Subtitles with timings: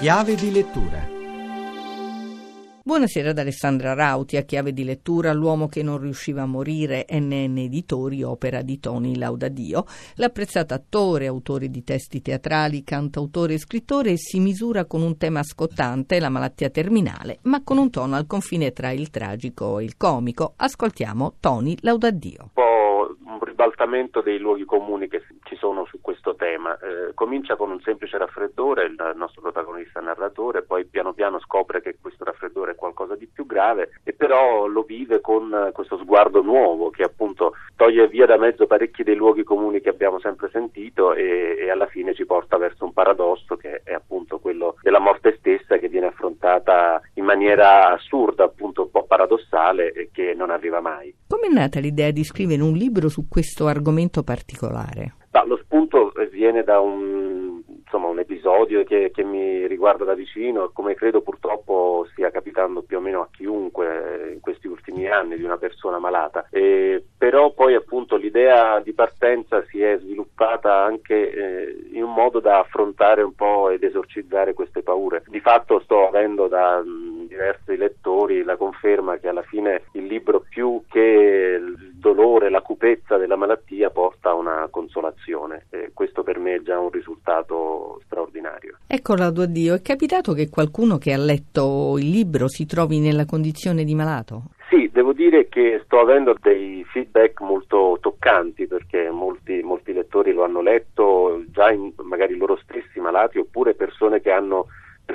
[0.00, 1.06] Chiave di lettura
[2.82, 7.58] Buonasera ad Alessandra Rauti, a chiave di lettura L'uomo che non riusciva a morire, NN
[7.58, 9.84] Editori, opera di Tony Laudadio.
[10.14, 16.18] L'apprezzato attore, autore di testi teatrali, cantautore e scrittore si misura con un tema scottante,
[16.18, 20.54] la malattia terminale, ma con un tono al confine tra il tragico e il comico.
[20.56, 22.52] Ascoltiamo Tony Laudadio.
[23.90, 26.78] Ribaltamento dei luoghi comuni che ci sono su questo tema.
[26.78, 31.96] Eh, comincia con un semplice raffreddore, il nostro protagonista narratore, poi piano piano scopre che
[32.00, 36.90] questo raffreddore è qualcosa di più grave e però lo vive con questo sguardo nuovo
[36.90, 41.56] che appunto toglie via da mezzo parecchi dei luoghi comuni che abbiamo sempre sentito e,
[41.58, 45.78] e alla fine ci porta verso un paradosso che è appunto quello della morte stessa
[45.78, 48.48] che viene affrontata in maniera assurda,
[49.10, 51.12] paradossale che non arriva mai.
[51.26, 55.16] Come è nata l'idea di scrivere un libro su questo argomento particolare?
[55.32, 60.64] No, lo spunto viene da un, insomma, un episodio che, che, mi riguarda da vicino
[60.64, 65.36] e come credo purtroppo stia capitando più o meno a chiunque in questi ultimi anni
[65.36, 66.46] di una persona malata.
[66.50, 72.40] E, però poi appunto l'idea di partenza si è sviluppata anche eh, in un modo
[72.40, 75.22] da affrontare un po' ed esorcizzare queste paure.
[75.26, 76.82] Di fatto sto avendo da
[77.40, 82.60] mh, diversi lettori la conferma che alla fine il libro più che il dolore, la
[82.60, 85.66] cupezza della malattia porta a una consolazione.
[85.70, 88.78] E questo per me è già un risultato straordinario.
[88.86, 93.24] Ecco laudo Dio, è capitato che qualcuno che ha letto il libro si trovi nella
[93.24, 94.42] condizione di malato?
[94.68, 100.44] Sì, devo dire che sto avendo dei feedback molto toccanti perché molti, molti lettori lo
[100.44, 104.66] hanno letto già in, magari loro stessi malati oppure persone che hanno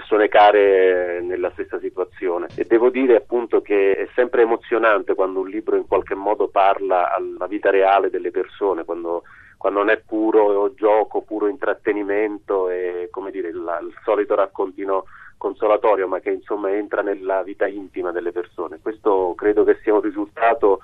[0.06, 5.50] persone care nella stessa situazione e devo dire appunto che è sempre emozionante quando un
[5.50, 9.23] libro in qualche modo parla alla vita reale delle persone, quando,
[9.58, 15.06] quando non è puro gioco, puro intrattenimento e come dire il, il solito raccontino
[15.38, 18.78] consolatorio ma che insomma entra nella vita intima delle persone.
[18.80, 20.81] Questo credo che sia un risultato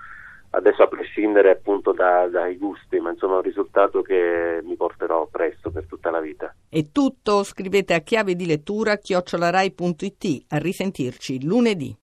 [0.50, 5.70] adesso a prescindere appunto da, dai gusti, ma insomma un risultato che mi porterò presto
[5.70, 6.52] per tutta la vita.
[6.74, 11.94] È tutto, scrivete a chiave di lettura chiocciolarai.it, a risentirci lunedì.